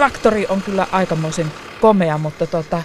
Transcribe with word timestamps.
traktori 0.00 0.46
on 0.48 0.62
kyllä 0.62 0.86
aikamoisen 0.92 1.52
komea, 1.80 2.18
mutta 2.18 2.46
tota, 2.46 2.82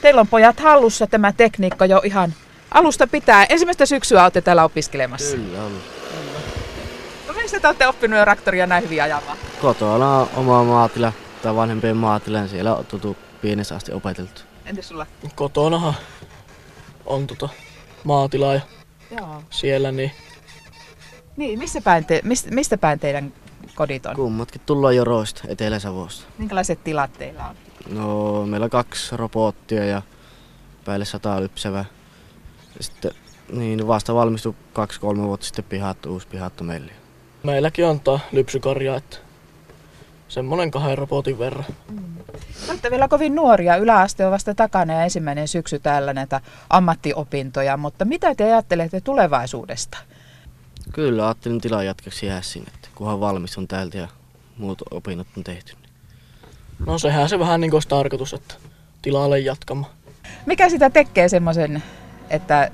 teillä 0.00 0.20
on 0.20 0.28
pojat 0.28 0.60
hallussa 0.60 1.06
tämä 1.06 1.32
tekniikka 1.32 1.86
jo 1.86 2.00
ihan 2.04 2.34
alusta 2.70 3.06
pitää. 3.06 3.46
Ensimmäistä 3.48 3.86
syksyä 3.86 4.22
olette 4.22 4.40
täällä 4.40 4.64
opiskelemassa. 4.64 5.36
Kyllä 5.36 5.64
on. 5.64 5.72
No 7.28 7.34
mistä 7.34 7.60
te 7.60 7.66
olette 7.66 7.86
oppinut 7.86 8.18
jo 8.18 8.24
traktoria 8.24 8.66
näin 8.66 8.84
hyvin 8.84 9.02
ajamaan? 9.02 9.38
Kotona 9.62 10.18
on 10.18 10.28
oma 10.36 10.64
maatila 10.64 11.12
tai 11.42 11.56
vanhempien 11.56 11.96
maatila, 11.96 12.38
niin 12.38 12.48
siellä 12.48 12.74
on 12.74 12.86
tutu 12.86 13.16
pienessä 13.40 13.76
asti 13.76 13.92
opeteltu. 13.92 14.40
Entäs 14.66 14.88
sulla? 14.88 15.06
Kotonahan 15.34 15.94
on 17.06 17.26
tota 17.26 17.48
maatila 18.04 18.54
ja 18.54 18.60
Joo. 19.18 19.42
siellä 19.50 19.92
niin 19.92 20.12
Niin, 21.36 21.58
missä 21.58 21.80
päin 21.80 22.04
te, 22.04 22.20
mistä, 22.24 22.50
mistä 22.50 22.78
päin 22.78 22.98
teidän 22.98 23.32
kodit 23.74 24.06
on? 24.06 24.16
Kummatkin 24.16 24.60
tullaan 24.66 24.96
Joroista, 24.96 25.42
Etelä-Savosta. 25.48 26.24
Minkälaiset 26.38 26.84
tilat 26.84 27.12
teillä 27.12 27.48
on? 27.48 27.56
No, 27.98 28.46
meillä 28.46 28.64
on 28.64 28.70
kaksi 28.70 29.16
robottia 29.16 29.84
ja 29.84 30.02
päälle 30.84 31.04
sata 31.04 31.40
lypsävää. 31.40 31.84
Sitten 32.80 33.10
niin 33.52 33.86
vasta 33.86 34.14
valmistui 34.14 34.54
kaksi-kolme 34.72 35.22
vuotta 35.22 35.46
sitten 35.46 35.64
pihattu, 35.64 36.12
uusi 36.12 36.28
pihattu 36.28 36.64
meille. 36.64 36.92
meilläkin 37.42 37.86
on 37.86 38.00
tää 38.00 38.18
lypsykarja, 38.32 38.96
että 38.96 39.16
semmonen 40.28 40.70
kahden 40.70 40.98
robotin 40.98 41.38
verran. 41.38 41.64
Te 42.66 42.70
olette 42.70 42.90
vielä 42.90 43.08
kovin 43.08 43.34
nuoria, 43.34 43.76
yläaste 43.76 44.26
on 44.26 44.32
vasta 44.32 44.54
takana 44.54 44.94
ja 44.94 45.02
ensimmäinen 45.02 45.48
syksy 45.48 45.78
täällä 45.78 46.12
näitä 46.12 46.40
ammattiopintoja, 46.70 47.76
mutta 47.76 48.04
mitä 48.04 48.34
te 48.34 48.44
ajattelette 48.44 49.00
tulevaisuudesta? 49.00 49.98
Kyllä 50.92 51.24
ajattelin 51.26 51.60
tilan 51.60 51.86
jatkaksi 51.86 52.26
jää 52.26 52.42
sinne, 52.42 52.70
että 52.74 52.88
kunhan 52.94 53.20
valmistun 53.20 53.68
täältä 53.68 53.98
ja 53.98 54.08
muut 54.58 54.82
opinnot 54.90 55.26
on 55.36 55.44
tehty. 55.44 55.72
niin 55.72 56.86
No 56.86 56.98
sehän 56.98 57.28
se 57.28 57.38
vähän 57.38 57.60
niin 57.60 57.74
olisi 57.74 57.88
tarkoitus, 57.88 58.34
että 58.34 58.54
tilalle 59.02 59.38
jatkamaan. 59.38 59.92
Mikä 60.46 60.68
sitä 60.68 60.90
tekee 60.90 61.28
semmoisen, 61.28 61.82
että 62.30 62.70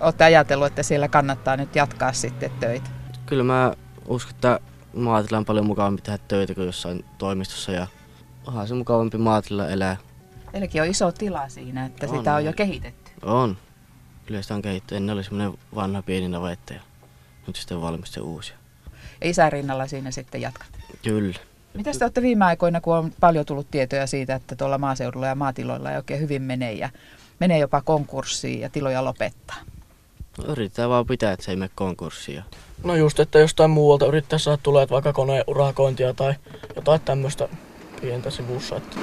olette 0.00 0.24
ajatellut, 0.24 0.66
että 0.66 0.82
siellä 0.82 1.08
kannattaa 1.08 1.56
nyt 1.56 1.76
jatkaa 1.76 2.12
sitten 2.12 2.50
töitä? 2.60 2.90
Kyllä 3.26 3.44
mä 3.44 3.72
uskon, 4.08 4.34
että 4.34 4.60
maatila 4.94 5.38
on 5.38 5.44
paljon 5.44 5.66
mukavampi 5.66 6.02
tehdä 6.02 6.18
töitä 6.28 6.54
kuin 6.54 6.66
jossain 6.66 7.04
toimistossa 7.18 7.72
ja 7.72 7.86
onhan 8.46 8.68
se 8.68 8.74
mukavampi 8.74 9.18
maatila 9.18 9.68
elää. 9.68 9.96
Teilläkin 10.52 10.82
on 10.82 10.88
iso 10.88 11.12
tila 11.12 11.48
siinä, 11.48 11.86
että 11.86 12.06
On, 12.10 12.18
sitä 12.18 12.34
on 12.34 12.44
jo 12.44 12.48
on. 12.48 12.54
kehitetty. 12.54 13.10
On. 13.22 13.56
Kyllä 14.26 14.42
sitä 14.42 14.54
on 14.54 14.62
kehitetty. 14.62 14.96
Ennen 14.96 15.14
oli 15.14 15.24
semmoinen 15.24 15.58
vanha 15.74 16.02
pieni 16.02 16.28
navetta 16.28 16.74
nyt 17.46 17.56
sitten 17.56 17.80
valmistui 17.82 18.22
uusia. 18.22 18.56
Ja 19.20 19.28
isän 19.28 19.52
rinnalla 19.52 19.86
siinä 19.86 20.10
sitten 20.10 20.40
jatkat. 20.40 20.66
Kyllä. 21.02 21.38
Mitä 21.74 21.90
te 21.98 22.04
olette 22.04 22.22
viime 22.22 22.44
aikoina, 22.44 22.80
kun 22.80 22.96
on 22.96 23.12
paljon 23.20 23.46
tullut 23.46 23.70
tietoja 23.70 24.06
siitä, 24.06 24.34
että 24.34 24.56
tuolla 24.56 24.78
maaseudulla 24.78 25.26
ja 25.26 25.34
maatiloilla 25.34 25.90
ei 25.90 25.96
oikein 25.96 26.20
hyvin 26.20 26.42
mene 26.42 26.72
ja 26.72 26.90
menee 27.40 27.58
jopa 27.58 27.80
konkurssiin 27.80 28.60
ja 28.60 28.70
tiloja 28.70 29.04
lopettaa? 29.04 29.56
No, 30.38 30.52
yritetään 30.52 30.90
vaan 30.90 31.06
pitää, 31.06 31.32
että 31.32 31.44
se 31.44 31.52
ei 31.52 31.56
mene 31.56 31.70
konkurssiin. 31.74 32.36
ja 32.36 32.42
No 32.84 32.94
just, 32.94 33.20
että 33.20 33.38
jostain 33.38 33.70
muualta 33.70 34.06
yrittää 34.06 34.38
saada 34.38 34.58
tulee 34.62 34.86
vaikka 34.90 35.12
koneurakointia 35.12 36.14
tai 36.14 36.34
jotain 36.76 37.00
tämmöistä 37.00 37.48
pientä 38.00 38.30
sivussa. 38.30 38.76
Että 38.76 38.96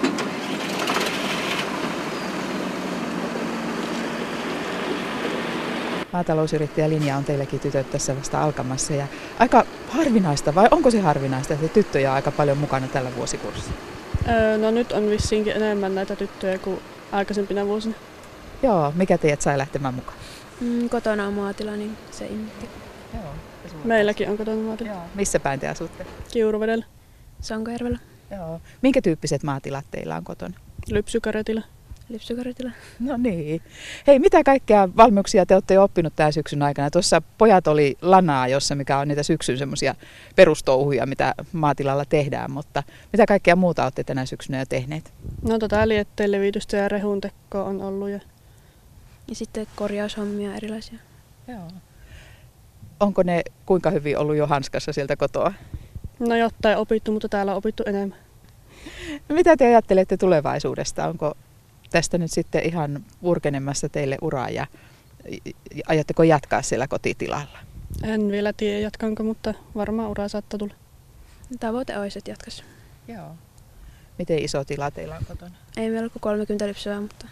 Maatalousyrittäjälinja 6.14 7.18
on 7.18 7.24
teilläkin 7.24 7.60
tytöt 7.60 7.92
tässä 7.92 8.16
vasta 8.18 8.44
alkamassa 8.44 8.94
ja 8.94 9.08
aika 9.40 9.66
harvinaista, 9.90 10.56
vai 10.56 10.68
onko 10.72 10.92
se 10.92 11.00
harvinaista, 11.00 11.54
että 11.54 11.68
tyttöjä 11.68 12.10
on 12.10 12.16
aika 12.16 12.32
paljon 12.32 12.58
mukana 12.58 12.88
tällä 12.88 13.16
vuosikurssilla? 13.16 13.78
Öö, 14.30 14.58
no 14.58 14.72
nyt 14.72 14.92
on 14.92 15.10
vissiinkin 15.10 15.54
enemmän 15.56 15.96
näitä 15.96 16.16
tyttöjä 16.16 16.58
kuin 16.58 16.80
aikaisempina 17.12 17.66
vuosina. 17.66 17.96
Joo, 18.64 18.94
mikä 18.96 19.18
teidät 19.18 19.42
sai 19.42 19.58
lähtemään 19.58 19.94
mukaan? 19.94 20.18
Mm, 20.62 20.90
kotona 20.90 21.28
on 21.28 21.34
maatila, 21.34 21.72
niin 21.72 21.98
se 22.12 22.26
intti. 22.26 22.70
Joo. 23.14 23.24
Meilläkin 23.84 24.30
on 24.30 24.38
kotona 24.38 24.62
maatila. 24.62 24.90
Joo. 24.90 25.02
Missä 25.16 25.40
päin 25.40 25.60
te 25.60 25.68
asutte? 25.68 26.06
Kiuruvedellä, 26.32 26.86
Sonkajärvellä, 27.42 28.00
Joo. 28.32 28.62
Minkä 28.82 29.02
tyyppiset 29.02 29.44
maatilat 29.44 29.86
teillä 29.92 30.16
on 30.16 30.24
kotona? 30.24 30.54
lypsykaretilla. 30.90 31.62
Lipsykaritilla. 32.10 32.72
No 33.00 33.18
niin. 33.18 33.62
Hei, 34.08 34.20
mitä 34.20 34.44
kaikkea 34.44 34.90
valmiuksia 34.98 35.46
te 35.46 35.54
olette 35.54 35.74
jo 35.74 35.84
oppinut 35.84 36.14
tämän 36.16 36.34
syksyn 36.34 36.62
aikana? 36.62 36.90
Tuossa 36.90 37.22
pojat 37.38 37.68
oli 37.68 37.98
lanaa, 38.02 38.48
jossa 38.48 38.76
mikä 38.76 38.98
on 38.98 39.08
niitä 39.08 39.24
syksyn 39.24 39.58
semmoisia 39.58 39.96
perustouhuja, 40.36 41.06
mitä 41.06 41.34
maatilalla 41.54 42.06
tehdään, 42.06 42.52
mutta 42.52 42.84
mitä 43.14 43.26
kaikkea 43.26 43.56
muuta 43.56 43.84
olette 43.84 44.04
tänä 44.04 44.26
syksynä 44.26 44.60
jo 44.60 44.66
tehneet? 44.70 45.14
No 45.42 45.60
tota 45.60 45.88
lietteen 45.88 46.32
levitystä 46.32 46.78
ja 46.78 46.90
rehuntekkoa 46.90 47.64
on 47.64 47.82
ollut. 47.82 48.10
Ja 48.10 48.20
Ja 49.28 49.36
sitten 49.36 49.68
korjaushommia 49.76 50.56
erilaisia. 50.56 51.00
Joo. 51.48 51.68
Onko 53.00 53.24
ne 53.24 53.42
kuinka 53.66 53.90
hyvin 53.90 54.18
ollut 54.18 54.36
jo 54.36 54.48
hanskassa 54.48 54.94
sieltä 54.94 55.16
kotoa? 55.16 55.54
no 56.20 56.36
jotain 56.36 56.78
opittu, 56.78 57.12
mutta 57.12 57.30
täällä 57.30 57.52
on 57.52 57.58
opittu 57.58 57.84
enemmän. 57.86 58.20
Mitä 59.30 59.58
te 59.58 59.66
ajattelette 59.66 60.18
tulevaisuudesta? 60.18 61.08
Onko 61.08 61.34
tästä 61.94 62.18
nyt 62.18 62.32
sitten 62.32 62.66
ihan 62.66 63.06
purkenemassa 63.22 63.90
teille 63.90 64.18
uraa 64.22 64.50
ja 64.50 64.68
ajatteko 65.88 66.24
jatkaa 66.24 66.62
siellä 66.62 66.88
kotitilalla? 66.88 67.60
En 68.04 68.32
vielä 68.32 68.54
tiedä 68.54 68.80
jatkanko, 68.80 69.24
mutta 69.24 69.54
varmaan 69.76 70.10
ura 70.10 70.28
saattaa 70.28 70.58
tulla. 70.58 70.74
Tavoite 71.60 71.98
olisi, 71.98 72.20
että 72.20 72.32
jatkaisi. 72.32 72.64
Joo. 73.08 73.36
Miten 74.20 74.40
iso 74.40 74.66
tila 74.66 74.92
teillä 74.92 75.16
on 75.16 75.26
kotona? 75.28 75.56
Ei 75.78 75.90
meillä 75.90 76.02
ole 76.06 76.10
kuin 76.10 76.22
30 76.22 76.68
lypsyä, 76.68 77.02
mutta 77.02 77.28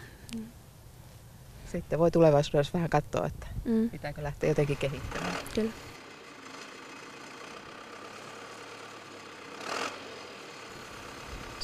Sitten 1.72 1.98
voi 1.98 2.10
tulevaisuudessa 2.10 2.72
vähän 2.74 2.90
katsoa, 2.90 3.26
että 3.26 3.46
mm, 3.64 3.90
pitääkö 3.90 4.22
lähteä 4.22 4.50
jotenkin 4.50 4.76
kehittämään. 4.76 5.34
kyllä. 5.54 5.70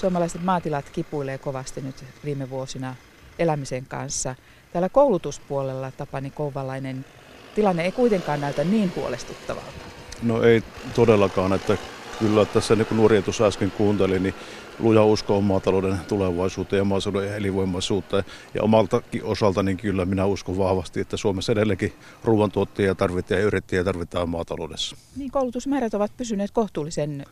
Suomalaiset 0.00 0.42
maatilat 0.42 0.90
kipuilee 0.90 1.38
kovasti 1.38 1.80
nyt 1.80 2.04
viime 2.24 2.50
vuosina 2.50 2.94
elämisen 3.38 3.86
kanssa. 3.86 4.34
Täällä 4.72 4.88
koulutuspuolella 4.88 5.90
Tapani 5.90 6.30
Kouvalainen 6.30 7.04
tilanne 7.54 7.84
ei 7.84 7.92
kuitenkaan 7.92 8.40
näytä 8.40 8.64
niin 8.64 8.92
huolestuttavalta. 8.96 9.72
No 10.22 10.42
ei 10.42 10.62
todellakaan, 10.94 11.52
että 11.52 11.78
kyllä 12.18 12.44
tässä 12.44 12.76
niin 12.76 12.86
kuin 12.86 12.96
nuoria 12.96 13.22
tuossa 13.22 13.46
äsken 13.46 13.70
kuuntelin, 13.70 14.22
niin 14.22 14.34
luja 14.78 15.04
usko 15.04 15.36
on 15.36 15.44
maatalouden 15.44 15.98
tulevaisuuteen 16.08 16.78
ja 16.78 16.84
maaseudun 16.84 17.24
elinvoimaisuuteen. 17.24 18.24
Ja 18.54 18.62
omaltakin 18.62 19.24
osalta 19.24 19.62
niin 19.62 19.76
kyllä 19.76 20.04
minä 20.04 20.26
uskon 20.26 20.58
vahvasti, 20.58 21.00
että 21.00 21.16
Suomessa 21.16 21.52
edelleenkin 21.52 21.92
ruoantuottajia 22.24 22.94
tarvitaan 22.94 23.40
ja 23.40 23.46
yrittäjiä 23.46 23.84
tarvitaan 23.84 24.28
maataloudessa. 24.28 24.96
Niin 25.16 25.30
koulutusmäärät 25.30 25.94
ovat 25.94 26.12
pysyneet 26.16 26.50
kohtuullisen 26.50 27.26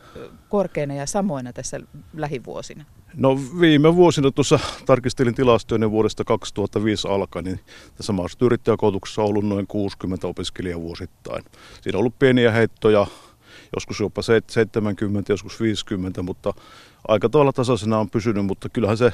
korkeina 0.49 0.93
ja 0.93 1.05
samoina 1.05 1.53
tässä 1.53 1.79
lähivuosina. 2.13 2.85
No 3.15 3.39
viime 3.59 3.95
vuosina 3.95 4.31
tuossa 4.31 4.59
tarkistelin 4.85 5.35
tilastoja 5.35 5.79
niin 5.79 5.91
vuodesta 5.91 6.23
2005 6.23 7.07
alkaen, 7.07 7.45
niin 7.45 7.59
tässä 7.97 8.13
maaseutuyrittäjäkoulutuksessa 8.13 9.21
on 9.21 9.27
ollut 9.27 9.45
noin 9.45 9.67
60 9.67 10.27
opiskelijaa 10.27 10.79
vuosittain. 10.79 11.43
Siinä 11.81 11.97
on 11.97 11.99
ollut 11.99 12.19
pieniä 12.19 12.51
heittoja, 12.51 13.07
joskus 13.75 13.99
jopa 13.99 14.21
se- 14.21 14.41
70, 14.47 15.33
joskus 15.33 15.59
50, 15.61 16.23
mutta 16.23 16.53
aika 17.07 17.29
tavalla 17.29 17.53
tasaisena 17.53 17.99
on 17.99 18.09
pysynyt, 18.09 18.45
mutta 18.45 18.69
kyllähän 18.69 18.97
se 18.97 19.13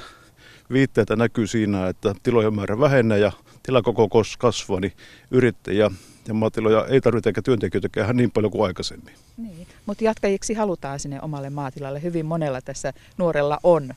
viitteitä 0.72 1.16
näkyy 1.16 1.48
siinä, 1.48 1.88
että 1.88 2.16
tilojen 2.24 2.54
määrä 2.54 2.80
vähenee 2.80 3.20
ja 3.20 3.32
tilakoko 3.64 4.10
kasvaa, 4.38 4.80
niin 4.80 4.94
yrittäjiä 5.32 5.92
ja 6.28 6.34
maatiloja 6.34 6.86
ei 6.86 7.02
tarvitse 7.02 7.30
eikä 7.30 7.42
työntekijöitä 7.42 8.02
ihan 8.02 8.18
niin 8.18 8.32
paljon 8.32 8.52
kuin 8.52 8.66
aikaisemmin. 8.66 9.14
Niin. 9.38 9.68
Mutta 9.86 10.04
jatkajiksi 10.04 10.54
halutaan 10.54 11.00
sinne 11.00 11.22
omalle 11.22 11.50
maatilalle. 11.50 12.02
Hyvin 12.02 12.26
monella 12.26 12.62
tässä 12.62 12.94
nuorella 13.18 13.60
on 13.64 13.94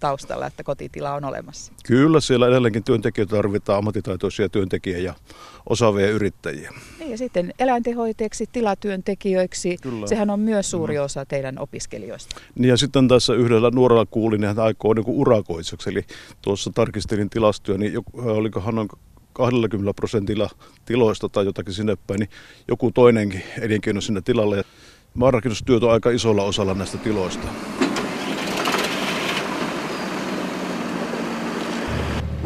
taustalla, 0.00 0.46
että 0.46 0.64
kotitila 0.64 1.14
on 1.14 1.24
olemassa. 1.24 1.72
Kyllä 1.86 2.20
siellä 2.20 2.48
edelleenkin 2.48 2.84
työntekijöitä 2.84 3.36
tarvitaan, 3.36 3.78
ammattitaitoisia 3.78 4.48
työntekijöitä 4.48 5.04
ja 5.04 5.14
osaavia 5.68 6.10
yrittäjiä. 6.10 6.72
Niin 6.98 7.10
ja 7.10 7.18
sitten 7.18 7.54
eläintenhoitajiksi, 7.58 8.46
tilatyöntekijöiksi. 8.52 9.76
Kyllä. 9.82 10.06
Sehän 10.06 10.30
on 10.30 10.40
myös 10.40 10.70
suuri 10.70 10.98
osa 10.98 11.24
teidän 11.24 11.58
opiskelijoista. 11.58 12.36
Niin 12.54 12.68
ja 12.68 12.76
sitten 12.76 13.08
tässä 13.08 13.34
yhdellä 13.34 13.70
nuorella 13.70 14.06
kuulin, 14.06 14.44
että 14.44 14.60
hän 14.60 14.66
aikoo 14.66 14.94
niin 14.94 15.04
urakoitseksi. 15.08 15.90
Eli 15.90 16.04
tuossa 16.42 16.70
tarkistelin 16.74 17.30
tilastoja, 17.30 17.78
niin 17.78 17.92
olikohan 18.12 18.74
noin 18.74 18.88
20 19.32 19.94
prosentilla 19.94 20.50
tiloista 20.84 21.28
tai 21.28 21.44
jotakin 21.44 21.74
sinne 21.74 21.96
päin, 22.06 22.20
niin 22.20 22.30
joku 22.68 22.90
toinenkin 22.90 23.42
elinkeino 23.60 24.00
sinne 24.00 24.20
tilalle. 24.20 24.64
Maanrakennustyöt 25.14 25.82
on 25.82 25.92
aika 25.92 26.10
isolla 26.10 26.42
osalla 26.42 26.74
näistä 26.74 26.98
tiloista. 26.98 27.48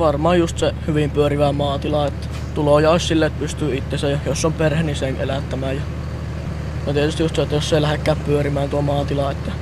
varmaan 0.01 0.39
just 0.39 0.59
se 0.59 0.75
hyvin 0.87 1.11
pyörivä 1.11 1.53
maatila, 1.53 2.07
että 2.07 2.29
tuloja 2.55 2.91
olisi 2.91 3.07
sille, 3.07 3.27
että 3.27 3.39
pystyy 3.39 3.77
itsensä 3.77 4.09
ja 4.09 4.19
jos 4.27 4.45
on 4.45 4.53
perhe, 4.53 4.83
niin 4.83 4.97
sen 4.97 5.17
elättämään. 5.21 5.77
Ja 5.77 5.83
no 6.87 6.93
tietysti 6.93 7.23
just 7.23 7.37
se, 7.37 7.43
että 7.43 7.55
jos 7.55 7.69
se 7.69 7.77
ei 7.77 7.83
lähdekään 7.83 8.17
pyörimään 8.27 8.69
tuo 8.69 8.83
maatila, 8.83 9.31
että 9.31 9.53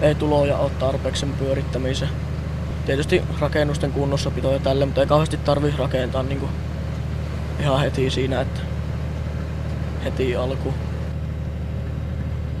ei 0.00 0.14
tuloja 0.14 0.58
ole 0.58 0.70
tarpeeksi 0.70 1.26
pyörittämiseen. 1.26 2.10
Tietysti 2.86 3.22
rakennusten 3.40 3.92
kunnossapito 3.92 4.52
ja 4.52 4.58
tälle, 4.58 4.84
mutta 4.84 5.00
ei 5.00 5.06
kauheasti 5.06 5.36
tarvi 5.36 5.74
rakentaa 5.78 6.22
niin 6.22 6.40
kuin 6.40 6.50
ihan 7.60 7.80
heti 7.80 8.10
siinä, 8.10 8.40
että 8.40 8.60
heti 10.04 10.36
alkuun. 10.36 10.74